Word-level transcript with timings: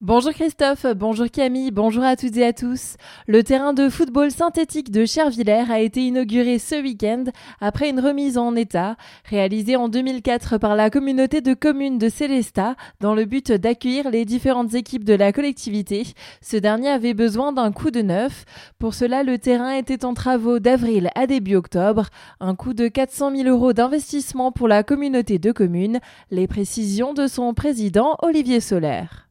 Bonjour 0.00 0.30
Christophe, 0.30 0.86
bonjour 0.94 1.26
Camille, 1.28 1.72
bonjour 1.72 2.04
à 2.04 2.14
toutes 2.14 2.36
et 2.36 2.46
à 2.46 2.52
tous. 2.52 2.94
Le 3.26 3.42
terrain 3.42 3.72
de 3.72 3.88
football 3.88 4.30
synthétique 4.30 4.92
de 4.92 5.04
Chervillers 5.04 5.68
a 5.68 5.80
été 5.80 6.02
inauguré 6.02 6.60
ce 6.60 6.80
week-end 6.80 7.24
après 7.60 7.90
une 7.90 7.98
remise 7.98 8.38
en 8.38 8.54
état 8.54 8.94
réalisée 9.24 9.74
en 9.74 9.88
2004 9.88 10.56
par 10.58 10.76
la 10.76 10.88
communauté 10.90 11.40
de 11.40 11.52
communes 11.52 11.98
de 11.98 12.08
Célestat 12.08 12.76
dans 13.00 13.12
le 13.12 13.24
but 13.24 13.50
d'accueillir 13.50 14.08
les 14.08 14.24
différentes 14.24 14.72
équipes 14.74 15.02
de 15.02 15.14
la 15.14 15.32
collectivité. 15.32 16.06
Ce 16.42 16.56
dernier 16.56 16.90
avait 16.90 17.12
besoin 17.12 17.50
d'un 17.50 17.72
coup 17.72 17.90
de 17.90 18.00
neuf. 18.00 18.44
Pour 18.78 18.94
cela, 18.94 19.24
le 19.24 19.36
terrain 19.36 19.72
était 19.72 20.04
en 20.04 20.14
travaux 20.14 20.60
d'avril 20.60 21.10
à 21.16 21.26
début 21.26 21.56
octobre. 21.56 22.06
Un 22.38 22.54
coût 22.54 22.72
de 22.72 22.86
400 22.86 23.34
000 23.34 23.48
euros 23.48 23.72
d'investissement 23.72 24.52
pour 24.52 24.68
la 24.68 24.84
communauté 24.84 25.40
de 25.40 25.50
communes. 25.50 25.98
Les 26.30 26.46
précisions 26.46 27.14
de 27.14 27.26
son 27.26 27.52
président 27.52 28.16
Olivier 28.22 28.60
Solaire. 28.60 29.24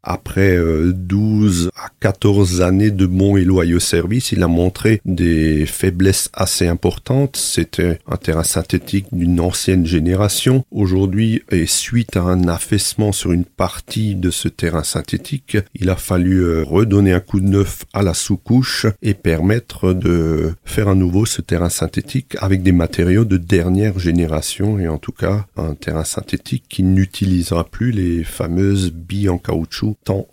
12 0.93 1.67
euh, 1.67 1.69
à 1.75 1.89
14 1.99 2.61
années 2.61 2.91
de 2.91 3.05
bons 3.05 3.37
et 3.37 3.43
loyaux 3.43 3.79
services, 3.79 4.31
il 4.31 4.43
a 4.43 4.47
montré 4.47 5.01
des 5.05 5.65
faiblesses 5.65 6.29
assez 6.33 6.67
importantes. 6.67 7.37
C'était 7.37 7.99
un 8.07 8.17
terrain 8.17 8.43
synthétique 8.43 9.07
d'une 9.11 9.39
ancienne 9.39 9.85
génération. 9.85 10.63
Aujourd'hui, 10.71 11.43
et 11.51 11.65
suite 11.65 12.17
à 12.17 12.21
un 12.21 12.47
affaissement 12.47 13.11
sur 13.11 13.31
une 13.31 13.45
partie 13.45 14.15
de 14.15 14.29
ce 14.29 14.47
terrain 14.47 14.83
synthétique, 14.83 15.57
il 15.75 15.89
a 15.89 15.95
fallu 15.95 16.43
euh, 16.43 16.63
redonner 16.63 17.13
un 17.13 17.19
coup 17.19 17.39
de 17.39 17.47
neuf 17.47 17.85
à 17.93 18.01
la 18.01 18.13
sous-couche 18.13 18.85
et 19.01 19.13
permettre 19.13 19.93
de 19.93 20.53
faire 20.65 20.87
à 20.87 20.95
nouveau 20.95 21.25
ce 21.25 21.41
terrain 21.41 21.69
synthétique 21.69 22.35
avec 22.39 22.63
des 22.63 22.71
matériaux 22.71 23.25
de 23.25 23.37
dernière 23.37 23.99
génération 23.99 24.79
et 24.79 24.87
en 24.87 24.97
tout 24.97 25.11
cas 25.11 25.45
un 25.55 25.73
terrain 25.73 26.03
synthétique 26.03 26.65
qui 26.69 26.83
n'utilisera 26.83 27.63
plus 27.63 27.91
les 27.91 28.23
fameuses 28.23 28.91
billes 28.91 29.29
en 29.29 29.37
caoutchouc 29.37 29.95
tant 30.03 30.27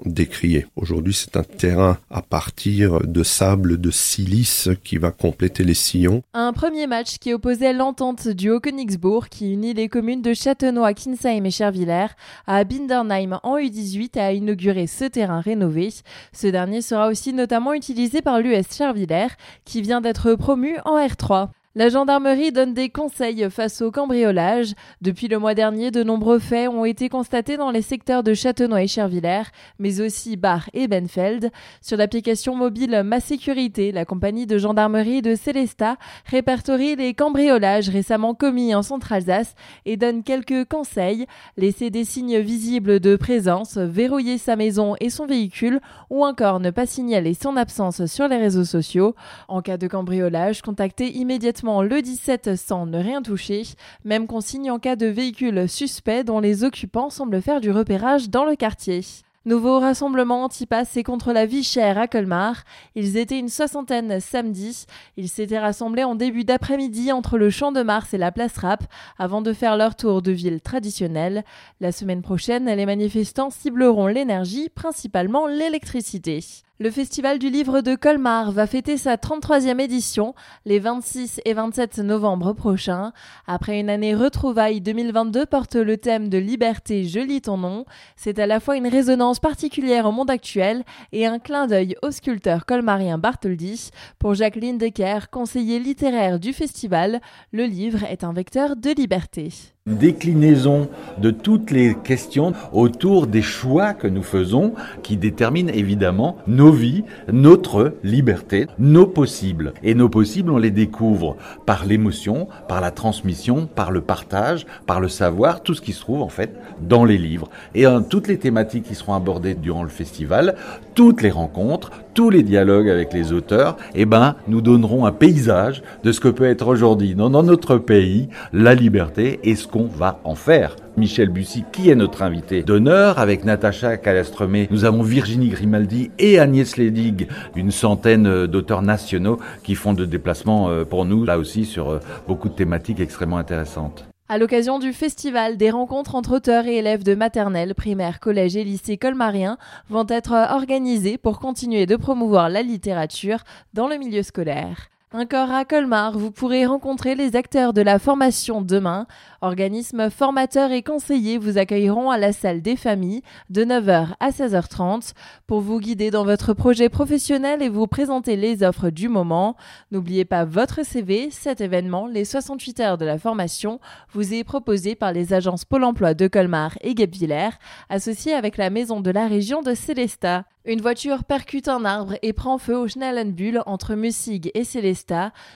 Aujourd'hui, 0.77 1.15
c'est 1.15 1.37
un 1.37 1.43
terrain 1.43 1.99
à 2.11 2.23
partir 2.23 3.01
de 3.01 3.23
sable 3.23 3.81
de 3.81 3.91
silice 3.91 4.69
qui 4.85 4.97
va 4.97 5.11
compléter 5.11 5.65
les 5.65 5.75
sillons. 5.75 6.23
Un 6.35 6.53
premier 6.53 6.87
match 6.87 7.19
qui 7.19 7.33
opposait 7.33 7.73
l'entente 7.73 8.29
du 8.29 8.51
Haut-Königsbourg 8.51 9.29
qui 9.29 9.53
unit 9.53 9.75
les 9.75 9.89
communes 9.89 10.23
de 10.23 10.35
Châtenois, 10.35 10.95
Kinsheim 10.95 11.45
et 11.45 11.51
Chervillers 11.51 12.15
à 12.47 12.65
Bindernheim 12.65 13.41
en 13.43 13.59
U18 13.59 14.19
a 14.19 14.33
inauguré 14.33 14.87
ce 14.87 15.05
terrain 15.05 15.41
rénové. 15.41 15.93
Ce 16.33 16.47
dernier 16.47 16.83
sera 16.83 17.09
aussi 17.09 17.33
notamment 17.33 17.75
utilisé 17.75 18.23
par 18.23 18.41
l'US 18.41 18.67
Chervillers 18.73 19.35
qui 19.65 19.83
vient 19.83 20.01
d'être 20.01 20.35
promu 20.35 20.77
en 20.85 20.99
R3. 20.99 21.49
La 21.77 21.89
gendarmerie 21.89 22.53
donne 22.53 22.73
des 22.73 22.89
conseils 22.89 23.51
face 23.51 23.83
au 23.83 23.91
cambriolage. 23.91 24.75
Depuis 25.01 25.27
le 25.27 25.41
mois 25.41 25.55
dernier, 25.55 25.91
de 25.91 26.05
nombreux 26.05 26.39
faits 26.39 26.69
ont 26.69 26.85
été 26.85 27.09
constatés 27.09 27.57
dans 27.57 27.73
les 27.73 27.83
secteurs 27.83 28.23
de 28.23 28.33
Châtenois 28.33 28.85
et 28.85 28.87
Chervillers, 28.87 29.51
mais 29.81 30.01
aussi 30.01 30.37
Bar 30.37 30.71
et 30.73 30.87
Benfeld. 30.87 31.51
Sur 31.81 31.97
l'application 31.97 32.55
mobile 32.55 33.03
Ma 33.05 33.19
Sécurité, 33.19 33.91
la 33.91 34.05
compagnie 34.05 34.47
de 34.47 34.57
gendarmerie 34.57 35.21
de 35.21 35.35
Célestat 35.35 35.97
répertorie 36.27 36.95
les 36.95 37.13
cambriolages 37.13 37.89
récemment 37.89 38.35
commis 38.35 38.73
en 38.73 38.85
Centre-Alsace 38.85 39.57
et 39.85 39.97
donne 39.97 40.23
quelques 40.23 40.67
conseils. 40.67 41.27
Laisser 41.57 41.91
des 41.91 42.05
signes 42.05 42.39
visibles 42.39 43.01
de 43.01 43.17
présence, 43.17 43.79
verrouiller 43.79 44.39
sa 44.39 44.55
maison 44.55 44.95
et 45.01 45.11
son 45.11 45.27
véhicule, 45.27 45.81
ou 46.09 46.25
encore 46.25 46.61
ne 46.61 46.71
pas 46.71 46.87
signaler 46.87 47.35
son 47.35 47.57
absence 47.57 48.07
sur 48.07 48.29
les 48.29 48.39
réseaux 48.39 48.65
sociaux. 48.65 49.17
En 49.49 49.61
cas 49.61 49.77
de 49.77 49.89
cambriolage, 49.89 50.63
contactez 50.63 51.11
immédiatement 51.11 51.64
le 51.65 52.03
17 52.03 52.57
sans 52.57 52.85
ne 52.85 52.99
rien 52.99 53.23
toucher. 53.23 53.63
Même 54.05 54.27
consigne 54.27 54.71
en 54.71 54.79
cas 54.79 54.97
de 54.97 55.07
véhicule 55.07 55.67
suspect 55.69 56.23
dont 56.23 56.41
les 56.41 56.63
occupants 56.63 57.09
semblent 57.09 57.41
faire 57.41 57.61
du 57.61 57.71
repérage 57.71 58.29
dans 58.29 58.45
le 58.45 58.55
quartier. 58.55 59.01
Nouveau 59.47 59.79
rassemblement 59.79 60.45
anti-pass 60.45 60.97
et 60.97 61.03
contre 61.03 61.33
la 61.33 61.47
vie 61.47 61.65
chère 61.65 61.99
à 61.99 62.07
Colmar. 62.07 62.65
Ils 62.95 63.17
étaient 63.17 63.39
une 63.39 63.49
soixantaine 63.49 64.21
samedi. 64.21 64.85
Ils 65.17 65.29
s'étaient 65.29 65.59
rassemblés 65.59 66.05
en 66.05 66.15
début 66.15 66.45
d'après-midi 66.45 67.13
entre 67.13 67.39
le 67.39 67.51
Champ 67.51 67.73
de 67.73 67.83
Mars 67.83 68.13
et 68.13 68.19
la 68.19 68.33
place 68.33 68.57
Rap 68.59 68.85
avant 69.19 69.41
de 69.43 69.53
faire 69.53 69.77
leur 69.77 69.97
tour 69.97 70.21
de 70.21 70.33
ville 70.33 70.61
traditionnelle. 70.61 71.45
La 71.81 71.93
semaine 71.93 72.23
prochaine, 72.23 72.67
les 72.67 72.87
manifestants 72.87 73.51
cibleront 73.51 74.07
l'énergie, 74.07 74.69
principalement 74.69 75.47
l'électricité. 75.47 76.41
Le 76.81 76.91
Festival 76.91 77.39
du 77.39 77.51
livre 77.51 77.83
de 77.83 77.95
Colmar 77.95 78.51
va 78.51 78.67
fêter 78.67 78.97
sa 78.97 79.15
33e 79.15 79.79
édition 79.79 80.35
les 80.65 80.81
26 80.81 81.41
et 81.45 81.55
27 81.55 81.99
novembre 81.99 82.53
prochains. 82.53 83.13
Après 83.47 83.79
une 83.79 83.89
année 83.89 84.13
retrouvaille 84.13 84.81
2022 84.81 85.47
porte 85.47 85.77
le 85.77 85.97
thème 85.99 86.29
de 86.29 86.37
liberté, 86.37 87.05
je 87.05 87.21
lis 87.21 87.43
ton 87.43 87.59
nom. 87.59 87.85
C'est 88.17 88.41
à 88.41 88.49
la 88.49 88.59
fois 88.59 88.75
une 88.77 88.89
résonance 88.89 89.39
particulière 89.39 90.07
au 90.07 90.11
monde 90.11 90.31
actuel 90.31 90.83
et 91.13 91.27
un 91.27 91.39
clin 91.39 91.69
d'œil 91.69 91.95
au 92.03 92.11
sculpteur 92.11 92.67
colmarien 92.67 93.19
Bartholdi. 93.19 93.91
Pour 94.19 94.35
Jacqueline 94.35 94.77
Decker, 94.77 95.31
conseiller 95.31 95.79
littéraire 95.79 96.41
du 96.41 96.53
festival, 96.53 97.21
le 97.53 97.67
livre 97.67 98.03
est 98.03 98.25
un 98.25 98.33
vecteur 98.33 98.75
de 98.75 98.91
liberté 98.91 99.74
déclinaison 99.87 100.89
de 101.19 101.31
toutes 101.31 101.71
les 101.71 101.95
questions 101.95 102.55
autour 102.73 103.27
des 103.27 103.43
choix 103.43 103.93
que 103.93 104.09
nous 104.09 104.23
faisons 104.23 104.73
qui 105.03 105.19
déterminent 105.19 105.71
évidemment 105.71 106.39
nos 106.47 106.73
vies, 106.73 107.05
notre 107.31 107.93
liberté, 108.03 108.67
nos 108.79 109.07
possibles. 109.07 109.75
Et 109.83 109.95
nos 109.95 110.09
possibles, 110.09 110.51
on 110.51 110.57
les 110.57 110.71
découvre 110.71 111.37
par 111.67 111.85
l'émotion, 111.85 112.49
par 112.67 112.81
la 112.81 112.93
transmission, 112.93 113.67
par 113.67 113.91
le 113.91 114.01
partage, 114.01 114.65
par 114.87 115.01
le 115.01 115.09
savoir, 115.09 115.63
tout 115.63 115.75
ce 115.75 115.83
qui 115.83 115.93
se 115.93 116.01
trouve 116.01 116.23
en 116.23 116.31
fait 116.31 116.57
dans 116.81 117.05
les 117.05 117.19
livres. 117.19 117.51
Et 117.75 117.87
en 117.87 118.01
toutes 118.01 118.27
les 118.27 118.39
thématiques 118.39 118.85
qui 118.85 118.95
seront 118.95 119.13
abordées 119.13 119.53
durant 119.53 119.83
le 119.83 119.91
festival, 119.91 120.55
toutes 120.95 121.21
les 121.21 121.31
rencontres, 121.31 121.91
tous 122.15 122.31
les 122.31 122.43
dialogues 122.43 122.89
avec 122.89 123.13
les 123.13 123.33
auteurs, 123.33 123.77
eh 123.95 124.07
ben, 124.07 124.37
nous 124.49 124.61
donnerons 124.61 125.05
un 125.05 125.13
paysage 125.13 125.83
de 126.05 126.13
ce 126.13 126.21
que 126.21 126.29
peut 126.29 126.45
être 126.45 126.69
aujourd'hui 126.69 127.15
dans, 127.15 127.35
notre 127.43 127.77
pays 127.77 128.29
la 128.53 128.75
liberté 128.75 129.41
et 129.43 129.57
ce 129.57 129.67
qu'on 129.75 129.87
va 129.87 130.21
en 130.23 130.37
faire. 130.37 130.77
Michel 130.97 131.31
Bussy, 131.31 131.65
qui 131.73 131.91
est 131.91 131.97
notre 131.97 132.23
invité 132.23 132.63
d'honneur, 132.63 133.19
avec 133.19 133.45
Natacha 133.45 133.97
Calastremé, 133.97 134.69
nous 134.71 134.85
avons 134.85 135.03
Virginie 135.03 135.49
Grimaldi 135.49 136.13
et 136.21 136.39
Agnès 136.39 136.77
Ledig, 136.77 137.27
une 137.57 137.73
centaine 137.73 138.47
d'auteurs 138.47 138.83
nationaux 138.83 139.41
qui 139.65 139.75
font 139.75 139.93
de 139.93 140.05
déplacements 140.05 140.69
euh, 140.69 140.85
pour 140.85 141.05
nous, 141.05 141.25
là 141.25 141.39
aussi, 141.39 141.65
sur 141.65 141.91
euh, 141.91 141.99
beaucoup 142.29 142.49
de 142.49 142.55
thématiques 142.55 143.01
extrêmement 143.01 143.39
intéressantes. 143.39 144.05
À 144.29 144.39
l'occasion 144.39 144.79
du 144.79 144.93
festival, 144.93 145.57
des 145.57 145.71
rencontres 145.71 146.15
entre 146.15 146.37
auteurs 146.37 146.67
et 146.67 146.77
élèves 146.77 147.03
de 147.03 147.17
maternelle, 147.17 147.75
primaire, 147.75 148.21
collège 148.21 148.55
et 148.55 148.63
lycée 148.63 148.97
colmarien 148.97 149.59
vont 149.91 150.07
être 150.09 150.53
organisées 150.53 151.19
pour 151.19 151.41
continuer 151.41 151.87
de 151.87 151.97
promouvoir 151.97 152.49
la 152.49 152.63
littérature 152.63 153.41
dans 153.73 153.89
le 153.89 153.97
milieu 153.97 154.23
scolaire. 154.23 154.89
Encore 155.17 155.53
à 155.53 155.65
Colmar, 155.65 156.19
vous 156.19 156.33
pourrez 156.33 156.67
rencontrer 156.67 157.15
les 157.15 157.37
acteurs 157.37 157.73
de 157.73 157.81
la 157.81 158.01
formation 158.01 158.63
demain. 158.63 159.07
Organismes 159.43 160.11
formateurs 160.11 160.73
et 160.73 160.83
conseillers 160.83 161.39
vous 161.39 161.57
accueilleront 161.57 162.11
à 162.11 162.19
la 162.19 162.33
salle 162.33 162.63
des 162.63 162.75
familles 162.75 163.23
de 163.49 163.65
9h 163.65 164.09
à 164.19 164.31
16h30 164.31 165.13
pour 165.47 165.61
vous 165.61 165.79
guider 165.79 166.11
dans 166.11 166.25
votre 166.25 166.53
projet 166.53 166.89
professionnel 166.89 167.63
et 167.63 167.69
vous 167.69 167.87
présenter 167.87 168.35
les 168.35 168.65
offres 168.65 168.91
du 168.91 169.09
moment. 169.09 169.55
N'oubliez 169.93 170.25
pas 170.25 170.45
votre 170.45 170.85
CV. 170.85 171.29
Cet 171.31 171.61
événement, 171.61 172.09
les 172.09 172.25
68 172.25 172.81
heures 172.81 172.99
de 172.99 173.05
la 173.05 173.17
formation, 173.17 173.79
vous 174.11 174.35
est 174.35 174.43
proposé 174.43 174.97
par 174.97 175.13
les 175.13 175.33
agences 175.33 175.65
Pôle 175.65 175.85
emploi 175.85 176.15
de 176.15 176.27
Colmar 176.27 176.73
et 176.81 176.97
Guebwiller, 176.97 177.51
associées 177.89 178.35
avec 178.35 178.57
la 178.57 178.69
maison 178.69 179.01
de 179.01 179.13
la 179.13 179.29
région 179.29 179.63
de 179.63 179.75
Célestat. 179.75 180.43
Une 180.67 180.81
voiture 180.81 181.25
percute 181.25 181.69
un 181.69 181.85
arbre 181.85 182.15
et 182.23 182.33
prend 182.33 182.57
feu 182.57 182.75
au 182.75 182.89
Schnellenbuhl 182.89 183.63
entre 183.67 183.95
Mussig 183.95 184.51
et 184.55 184.65
Célestat. 184.65 185.04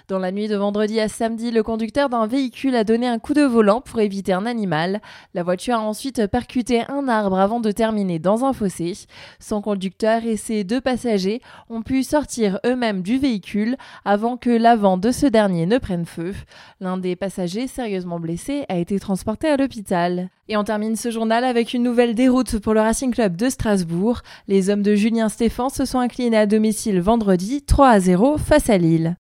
Dans 0.09 0.19
la 0.19 0.33
nuit 0.33 0.49
de 0.49 0.57
vendredi 0.57 1.01
à 1.01 1.09
samedi, 1.09 1.51
le 1.51 1.63
conducteur 1.63 2.09
d'un 2.09 2.27
véhicule 2.27 2.75
a 2.75 2.85
donné 2.85 3.07
un 3.07 3.19
coup 3.19 3.35
de 3.35 3.43
volant 3.43 3.81
pour 3.81 4.01
éviter 4.01 4.33
un 4.33 4.47
animal. 4.47 5.01
La 5.35 5.43
voiture 5.43 5.77
a 5.77 5.81
ensuite 5.81 6.27
percuté 6.27 6.83
un 6.89 7.09
arbre 7.09 7.39
avant 7.39 7.61
de 7.61 7.71
terminer 7.71 8.19
dans 8.19 8.45
un 8.45 8.53
fossé. 8.53 8.93
Son 9.41 9.61
conducteur 9.63 10.25
et 10.25 10.37
ses 10.37 10.65
deux 10.65 10.81
passagers 10.81 11.41
ont 11.71 11.83
pu 11.83 12.03
sortir 12.03 12.59
eux-mêmes 12.67 13.03
du 13.03 13.19
véhicule 13.19 13.77
avant 14.05 14.37
que 14.37 14.51
l'avant 14.51 14.99
de 14.99 15.11
ce 15.11 15.27
dernier 15.27 15.67
ne 15.67 15.79
prenne 15.79 16.07
feu. 16.07 16.35
L'un 16.81 16.99
des 16.99 17.17
passagers 17.17 17.67
sérieusement 17.67 18.21
blessé 18.21 18.65
a 18.69 18.77
été 18.77 18.99
transporté 19.01 19.49
à 19.49 19.57
l'hôpital. 19.57 20.29
Et 20.51 20.57
on 20.57 20.65
termine 20.65 20.97
ce 20.97 21.11
journal 21.11 21.45
avec 21.45 21.75
une 21.75 21.83
nouvelle 21.83 22.15
déroute 22.15 22.59
pour 22.59 22.73
le 22.73 22.81
Racing 22.81 23.13
Club 23.13 23.37
de 23.37 23.51
Strasbourg. 23.51 24.21
Les 24.47 24.71
hommes 24.71 24.83
de 24.83 24.95
Julien 24.95 25.29
Stéphan 25.29 25.69
se 25.69 25.85
sont 25.85 25.99
inclinés 25.99 26.39
à 26.39 26.47
domicile 26.47 27.01
vendredi 27.01 27.63
3 27.63 27.89
à 27.89 28.01
0 28.01 28.39
face 28.39 28.71
à 28.71 28.79
Lille. 28.79 29.17